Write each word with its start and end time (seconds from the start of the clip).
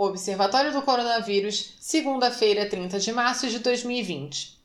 Observatório 0.00 0.72
do 0.72 0.80
Coronavírus, 0.82 1.74
segunda-feira, 1.80 2.66
30 2.66 3.00
de 3.00 3.10
março 3.10 3.48
de 3.48 3.58
2020. 3.58 4.56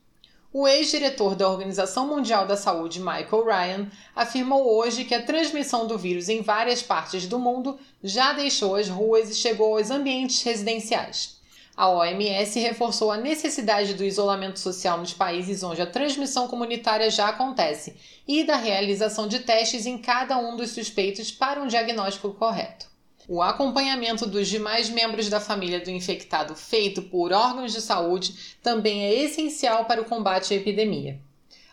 O 0.52 0.68
ex-diretor 0.68 1.34
da 1.34 1.48
Organização 1.48 2.06
Mundial 2.06 2.46
da 2.46 2.56
Saúde, 2.56 3.00
Michael 3.00 3.44
Ryan, 3.44 3.90
afirmou 4.14 4.64
hoje 4.78 5.04
que 5.04 5.12
a 5.12 5.24
transmissão 5.24 5.88
do 5.88 5.98
vírus 5.98 6.28
em 6.28 6.40
várias 6.40 6.84
partes 6.84 7.26
do 7.26 7.40
mundo 7.40 7.76
já 8.00 8.32
deixou 8.32 8.76
as 8.76 8.88
ruas 8.88 9.28
e 9.28 9.34
chegou 9.34 9.76
aos 9.76 9.90
ambientes 9.90 10.40
residenciais. 10.40 11.36
A 11.76 11.90
OMS 11.90 12.60
reforçou 12.60 13.10
a 13.10 13.16
necessidade 13.16 13.94
do 13.94 14.04
isolamento 14.04 14.60
social 14.60 14.98
nos 14.98 15.12
países 15.12 15.64
onde 15.64 15.82
a 15.82 15.86
transmissão 15.90 16.46
comunitária 16.46 17.10
já 17.10 17.30
acontece 17.30 17.96
e 18.28 18.44
da 18.44 18.54
realização 18.54 19.26
de 19.26 19.40
testes 19.40 19.84
em 19.84 19.98
cada 19.98 20.38
um 20.38 20.54
dos 20.54 20.70
suspeitos 20.70 21.32
para 21.32 21.60
um 21.60 21.66
diagnóstico 21.66 22.32
correto. 22.34 22.93
O 23.26 23.40
acompanhamento 23.40 24.26
dos 24.26 24.48
demais 24.48 24.90
membros 24.90 25.30
da 25.30 25.40
família 25.40 25.80
do 25.80 25.90
infectado 25.90 26.54
feito 26.54 27.00
por 27.00 27.32
órgãos 27.32 27.72
de 27.72 27.80
saúde 27.80 28.34
também 28.62 29.02
é 29.02 29.14
essencial 29.14 29.86
para 29.86 30.02
o 30.02 30.04
combate 30.04 30.52
à 30.52 30.56
epidemia. 30.58 31.18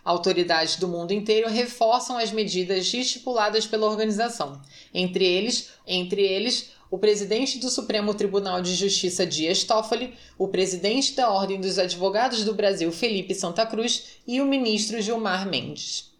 Autoridades 0.04 0.78
do 0.78 0.88
mundo 0.88 1.12
inteiro 1.12 1.50
reforçam 1.50 2.18
as 2.18 2.32
medidas 2.32 2.92
estipuladas 2.94 3.68
pela 3.68 3.86
organização, 3.86 4.62
entre 4.94 5.26
eles, 5.26 5.72
entre 5.86 6.22
eles 6.22 6.72
o 6.90 6.98
presidente 6.98 7.60
do 7.60 7.70
Supremo 7.70 8.14
Tribunal 8.14 8.62
de 8.62 8.74
Justiça 8.74 9.26
Dias 9.26 9.66
Toffoli, 9.66 10.14
o 10.38 10.48
presidente 10.48 11.14
da 11.14 11.30
Ordem 11.30 11.60
dos 11.60 11.78
Advogados 11.78 12.46
do 12.46 12.54
Brasil 12.54 12.92
Felipe 12.94 13.36
Santa 13.36 13.66
Cruz 13.66 14.20
e 14.26 14.40
o 14.40 14.46
ministro 14.46 15.02
Gilmar 15.02 15.48
Mendes. 15.48 16.12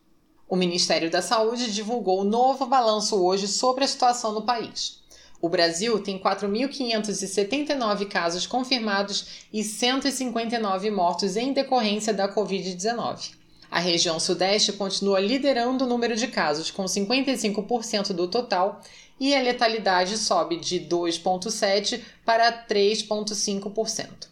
O 0.48 0.58
Ministério 0.58 1.10
da 1.10 1.22
Saúde 1.22 1.72
divulgou 1.74 2.20
o 2.20 2.26
novo 2.26 2.66
balanço 2.66 3.16
hoje 3.16 3.48
sobre 3.48 3.86
a 3.86 3.88
situação 3.88 4.34
no 4.34 4.42
país. 4.42 5.02
O 5.42 5.50
Brasil 5.50 5.98
tem 6.00 6.20
4.579 6.20 8.08
casos 8.08 8.46
confirmados 8.46 9.26
e 9.52 9.64
159 9.64 10.92
mortos 10.92 11.36
em 11.36 11.52
decorrência 11.52 12.14
da 12.14 12.32
Covid-19. 12.32 13.32
A 13.72 13.80
região 13.80 14.20
Sudeste 14.20 14.74
continua 14.74 15.20
liderando 15.20 15.86
o 15.86 15.88
número 15.88 16.16
de 16.16 16.28
casos, 16.28 16.70
com 16.70 16.84
55% 16.84 18.14
do 18.14 18.28
total, 18.28 18.82
e 19.20 19.34
a 19.34 19.42
letalidade 19.42 20.18
sobe 20.18 20.58
de 20.58 20.80
2,7% 20.82 22.02
para 22.24 22.52
3,5%. 22.68 24.30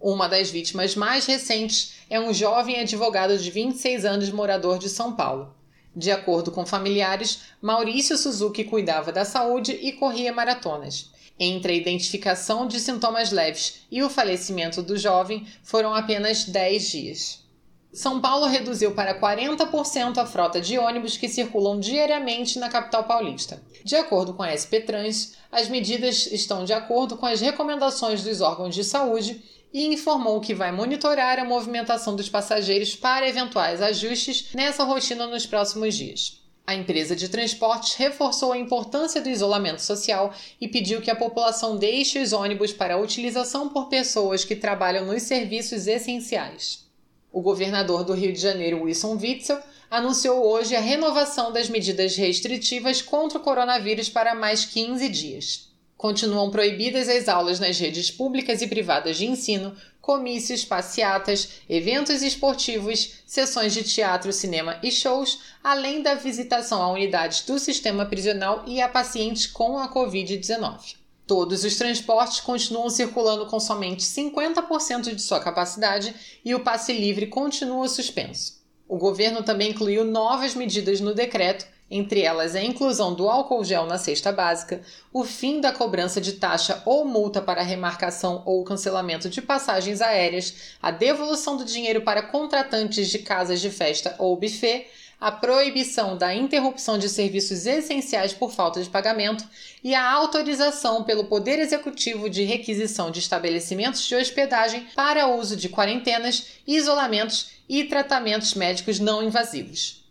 Uma 0.00 0.28
das 0.28 0.50
vítimas 0.50 0.94
mais 0.94 1.26
recentes 1.26 1.96
é 2.08 2.18
um 2.20 2.32
jovem 2.32 2.80
advogado 2.80 3.36
de 3.36 3.50
26 3.50 4.04
anos 4.04 4.30
morador 4.30 4.78
de 4.78 4.88
São 4.88 5.16
Paulo. 5.16 5.54
De 5.96 6.10
acordo 6.10 6.52
com 6.52 6.66
familiares, 6.66 7.44
Maurício 7.62 8.18
Suzuki 8.18 8.62
cuidava 8.64 9.10
da 9.10 9.24
saúde 9.24 9.72
e 9.72 9.92
corria 9.92 10.30
maratonas. 10.30 11.10
Entre 11.40 11.72
a 11.72 11.76
identificação 11.76 12.66
de 12.66 12.78
sintomas 12.78 13.32
leves 13.32 13.86
e 13.90 14.02
o 14.02 14.10
falecimento 14.10 14.82
do 14.82 14.98
jovem 14.98 15.46
foram 15.62 15.94
apenas 15.94 16.44
10 16.44 16.90
dias. 16.90 17.46
São 17.94 18.20
Paulo 18.20 18.44
reduziu 18.44 18.92
para 18.92 19.18
40% 19.18 20.18
a 20.18 20.26
frota 20.26 20.60
de 20.60 20.78
ônibus 20.78 21.16
que 21.16 21.30
circulam 21.30 21.80
diariamente 21.80 22.58
na 22.58 22.68
capital 22.68 23.04
paulista. 23.04 23.62
De 23.82 23.96
acordo 23.96 24.34
com 24.34 24.42
a 24.42 24.52
SP 24.52 24.84
Trans, 24.84 25.32
as 25.50 25.66
medidas 25.66 26.26
estão 26.26 26.66
de 26.66 26.74
acordo 26.74 27.16
com 27.16 27.24
as 27.24 27.40
recomendações 27.40 28.22
dos 28.22 28.42
órgãos 28.42 28.74
de 28.74 28.84
saúde 28.84 29.42
e 29.76 29.92
informou 29.92 30.40
que 30.40 30.54
vai 30.54 30.72
monitorar 30.72 31.38
a 31.38 31.44
movimentação 31.44 32.16
dos 32.16 32.30
passageiros 32.30 32.96
para 32.96 33.28
eventuais 33.28 33.82
ajustes 33.82 34.46
nessa 34.54 34.84
rotina 34.84 35.26
nos 35.26 35.44
próximos 35.44 35.94
dias. 35.94 36.40
A 36.66 36.74
empresa 36.74 37.14
de 37.14 37.28
transportes 37.28 37.92
reforçou 37.92 38.52
a 38.52 38.58
importância 38.58 39.20
do 39.20 39.28
isolamento 39.28 39.82
social 39.82 40.32
e 40.58 40.66
pediu 40.66 41.02
que 41.02 41.10
a 41.10 41.14
população 41.14 41.76
deixe 41.76 42.18
os 42.18 42.32
ônibus 42.32 42.72
para 42.72 42.94
a 42.94 42.98
utilização 42.98 43.68
por 43.68 43.90
pessoas 43.90 44.46
que 44.46 44.56
trabalham 44.56 45.04
nos 45.04 45.24
serviços 45.24 45.86
essenciais. 45.86 46.86
O 47.30 47.42
governador 47.42 48.02
do 48.02 48.14
Rio 48.14 48.32
de 48.32 48.40
Janeiro, 48.40 48.84
Wilson 48.84 49.18
Witzel, 49.20 49.60
anunciou 49.90 50.42
hoje 50.42 50.74
a 50.74 50.80
renovação 50.80 51.52
das 51.52 51.68
medidas 51.68 52.16
restritivas 52.16 53.02
contra 53.02 53.38
o 53.38 53.42
coronavírus 53.42 54.08
para 54.08 54.34
mais 54.34 54.64
15 54.64 55.06
dias. 55.10 55.75
Continuam 55.96 56.50
proibidas 56.50 57.08
as 57.08 57.26
aulas 57.26 57.58
nas 57.58 57.78
redes 57.78 58.10
públicas 58.10 58.60
e 58.60 58.66
privadas 58.66 59.16
de 59.16 59.26
ensino, 59.26 59.74
comícios, 60.00 60.64
passeatas, 60.64 61.62
eventos 61.68 62.22
esportivos, 62.22 63.14
sessões 63.26 63.72
de 63.72 63.82
teatro, 63.82 64.30
cinema 64.32 64.78
e 64.82 64.90
shows, 64.90 65.40
além 65.64 66.02
da 66.02 66.14
visitação 66.14 66.82
a 66.82 66.92
unidades 66.92 67.40
do 67.46 67.58
sistema 67.58 68.04
prisional 68.04 68.62
e 68.66 68.80
a 68.80 68.88
pacientes 68.88 69.46
com 69.46 69.78
a 69.78 69.92
Covid-19. 69.92 70.96
Todos 71.26 71.64
os 71.64 71.74
transportes 71.76 72.40
continuam 72.40 72.88
circulando 72.88 73.46
com 73.46 73.58
somente 73.58 74.04
50% 74.04 75.14
de 75.14 75.20
sua 75.20 75.40
capacidade 75.40 76.14
e 76.44 76.54
o 76.54 76.60
passe 76.60 76.92
livre 76.92 77.26
continua 77.26 77.88
suspenso. 77.88 78.64
O 78.86 78.96
governo 78.96 79.42
também 79.42 79.70
incluiu 79.70 80.04
novas 80.04 80.54
medidas 80.54 81.00
no 81.00 81.12
decreto 81.12 81.66
entre 81.90 82.22
elas 82.22 82.56
a 82.56 82.62
inclusão 82.62 83.14
do 83.14 83.28
álcool 83.28 83.64
gel 83.64 83.86
na 83.86 83.98
cesta 83.98 84.32
básica, 84.32 84.82
o 85.12 85.24
fim 85.24 85.60
da 85.60 85.72
cobrança 85.72 86.20
de 86.20 86.32
taxa 86.32 86.82
ou 86.84 87.04
multa 87.04 87.40
para 87.40 87.62
remarcação 87.62 88.42
ou 88.44 88.64
cancelamento 88.64 89.28
de 89.28 89.40
passagens 89.40 90.00
aéreas, 90.00 90.54
a 90.82 90.90
devolução 90.90 91.56
do 91.56 91.64
dinheiro 91.64 92.00
para 92.00 92.22
contratantes 92.22 93.08
de 93.08 93.20
casas 93.20 93.60
de 93.60 93.70
festa 93.70 94.16
ou 94.18 94.36
buffet, 94.36 94.86
a 95.20 95.32
proibição 95.32 96.16
da 96.16 96.34
interrupção 96.34 96.98
de 96.98 97.08
serviços 97.08 97.66
essenciais 97.66 98.34
por 98.34 98.52
falta 98.52 98.82
de 98.82 98.90
pagamento 98.90 99.48
e 99.82 99.94
a 99.94 100.12
autorização 100.12 101.04
pelo 101.04 101.24
Poder 101.24 101.58
Executivo 101.58 102.28
de 102.28 102.42
requisição 102.42 103.10
de 103.10 103.20
estabelecimentos 103.20 104.06
de 104.06 104.14
hospedagem 104.14 104.86
para 104.94 105.26
uso 105.28 105.56
de 105.56 105.70
quarentenas, 105.70 106.48
isolamentos 106.66 107.52
e 107.68 107.84
tratamentos 107.84 108.54
médicos 108.54 109.00
não 109.00 109.22
invasivos. 109.22 110.05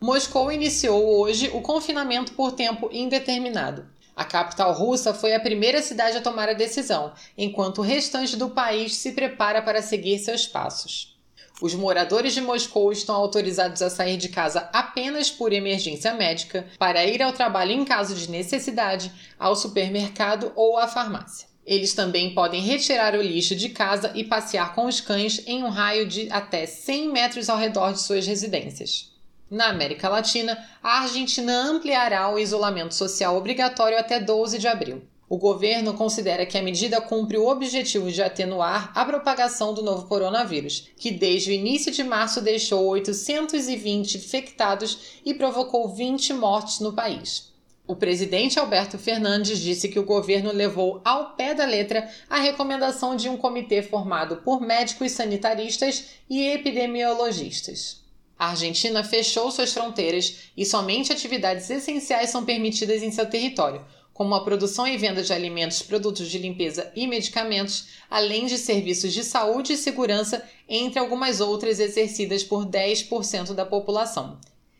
Moscou 0.00 0.52
iniciou 0.52 1.20
hoje 1.20 1.50
o 1.52 1.60
confinamento 1.60 2.30
por 2.32 2.52
tempo 2.52 2.88
indeterminado. 2.92 3.84
A 4.14 4.24
capital 4.24 4.72
russa 4.72 5.12
foi 5.12 5.34
a 5.34 5.40
primeira 5.40 5.82
cidade 5.82 6.16
a 6.16 6.20
tomar 6.20 6.48
a 6.48 6.52
decisão, 6.52 7.12
enquanto 7.36 7.78
o 7.78 7.82
restante 7.82 8.36
do 8.36 8.50
país 8.50 8.94
se 8.94 9.10
prepara 9.10 9.60
para 9.60 9.82
seguir 9.82 10.20
seus 10.20 10.46
passos. 10.46 11.18
Os 11.60 11.74
moradores 11.74 12.32
de 12.32 12.40
Moscou 12.40 12.92
estão 12.92 13.16
autorizados 13.16 13.82
a 13.82 13.90
sair 13.90 14.16
de 14.16 14.28
casa 14.28 14.70
apenas 14.72 15.32
por 15.32 15.52
emergência 15.52 16.14
médica, 16.14 16.68
para 16.78 17.04
ir 17.04 17.20
ao 17.20 17.32
trabalho 17.32 17.72
em 17.72 17.84
caso 17.84 18.14
de 18.14 18.30
necessidade, 18.30 19.10
ao 19.36 19.56
supermercado 19.56 20.52
ou 20.54 20.78
à 20.78 20.86
farmácia. 20.86 21.48
Eles 21.66 21.92
também 21.92 22.32
podem 22.34 22.62
retirar 22.62 23.16
o 23.16 23.22
lixo 23.22 23.56
de 23.56 23.70
casa 23.70 24.12
e 24.14 24.22
passear 24.22 24.76
com 24.76 24.86
os 24.86 25.00
cães 25.00 25.42
em 25.44 25.64
um 25.64 25.68
raio 25.68 26.06
de 26.06 26.30
até 26.30 26.66
100 26.66 27.08
metros 27.10 27.48
ao 27.48 27.58
redor 27.58 27.92
de 27.92 28.00
suas 28.00 28.24
residências. 28.24 29.17
Na 29.50 29.68
América 29.68 30.08
Latina, 30.08 30.62
a 30.82 31.00
Argentina 31.00 31.52
ampliará 31.62 32.28
o 32.30 32.38
isolamento 32.38 32.94
social 32.94 33.36
obrigatório 33.36 33.98
até 33.98 34.20
12 34.20 34.58
de 34.58 34.68
abril. 34.68 35.02
O 35.26 35.36
governo 35.36 35.94
considera 35.94 36.46
que 36.46 36.56
a 36.56 36.62
medida 36.62 37.00
cumpre 37.00 37.36
o 37.36 37.48
objetivo 37.48 38.10
de 38.10 38.22
atenuar 38.22 38.90
a 38.94 39.04
propagação 39.04 39.74
do 39.74 39.82
novo 39.82 40.06
coronavírus, 40.06 40.88
que 40.96 41.10
desde 41.10 41.50
o 41.50 41.52
início 41.52 41.92
de 41.92 42.02
março 42.02 42.40
deixou 42.40 42.86
820 42.88 44.16
infectados 44.16 45.20
e 45.24 45.34
provocou 45.34 45.88
20 45.88 46.32
mortes 46.32 46.80
no 46.80 46.94
país. 46.94 47.52
O 47.86 47.96
presidente 47.96 48.58
Alberto 48.58 48.98
Fernandes 48.98 49.58
disse 49.58 49.88
que 49.88 49.98
o 49.98 50.04
governo 50.04 50.52
levou 50.52 51.00
ao 51.02 51.36
pé 51.36 51.54
da 51.54 51.64
letra 51.64 52.06
a 52.28 52.38
recomendação 52.38 53.16
de 53.16 53.30
um 53.30 53.36
comitê 53.38 53.82
formado 53.82 54.36
por 54.36 54.60
médicos 54.60 55.12
sanitaristas 55.12 56.04
e 56.28 56.48
epidemiologistas. 56.48 58.07
A 58.38 58.50
Argentina 58.50 59.02
fechou 59.02 59.50
suas 59.50 59.72
fronteiras 59.72 60.50
e 60.56 60.64
somente 60.64 61.12
atividades 61.12 61.68
essenciais 61.68 62.30
são 62.30 62.44
permitidas 62.44 63.02
em 63.02 63.10
seu 63.10 63.28
território, 63.28 63.84
como 64.14 64.34
a 64.34 64.44
produção 64.44 64.86
e 64.86 64.96
venda 64.96 65.22
de 65.22 65.32
alimentos, 65.32 65.82
produtos 65.82 66.28
de 66.28 66.38
limpeza 66.38 66.92
e 66.94 67.06
medicamentos, 67.06 67.88
além 68.08 68.46
de 68.46 68.56
serviços 68.56 69.12
de 69.12 69.24
saúde 69.24 69.72
e 69.72 69.76
segurança, 69.76 70.44
entre 70.68 70.98
algumas 70.98 71.40
outras 71.40 71.80
exercidas 71.80 72.44
por 72.44 72.64
10% 72.64 73.54
da 73.54 73.66
população. 73.66 74.38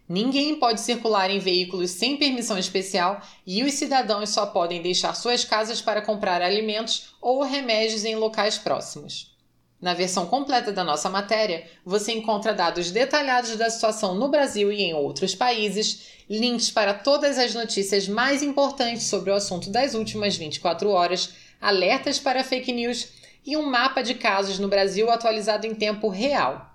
Ninguém 0.09 0.55
pode 0.55 0.81
circular 0.81 1.31
em 1.31 1.39
veículos 1.39 1.91
sem 1.91 2.17
permissão 2.17 2.57
especial 2.57 3.21
e 3.47 3.63
os 3.63 3.75
cidadãos 3.75 4.31
só 4.31 4.47
podem 4.47 4.81
deixar 4.81 5.15
suas 5.15 5.45
casas 5.45 5.83
para 5.83 6.01
comprar 6.01 6.43
alimentos 6.43 7.11
ou 7.21 7.43
remédios 7.43 8.05
em 8.05 8.17
locais 8.17 8.57
próximos. 8.57 9.38
Na 9.81 9.95
versão 9.95 10.27
completa 10.27 10.73
da 10.73 10.83
nossa 10.83 11.09
matéria, 11.09 11.65
você 11.85 12.13
encontra 12.13 12.53
dados 12.53 12.91
detalhados 12.91 13.55
da 13.57 13.71
situação 13.71 14.13
no 14.15 14.29
Brasil 14.29 14.73
e 14.73 14.83
em 14.83 14.93
outros 14.93 15.37
países, 15.37 16.09
links 16.29 16.69
para 16.69 16.93
todas 16.93 17.39
as 17.39 17.55
notícias 17.55 18.09
mais 18.09 18.43
importantes 18.43 19.05
sobre 19.05 19.31
o 19.31 19.35
assunto 19.35 19.71
das 19.71 19.95
últimas 19.95 20.37
24 20.37 20.91
horas, 20.91 21.33
alertas 21.61 22.19
para 22.19 22.43
fake 22.43 22.73
news 22.73 23.09
e 23.47 23.57
um 23.57 23.71
mapa 23.71 24.03
de 24.03 24.15
casos 24.15 24.59
no 24.59 24.67
Brasil 24.67 25.09
atualizado 25.11 25.65
em 25.65 25.75
tempo 25.75 26.09
real. 26.09 26.75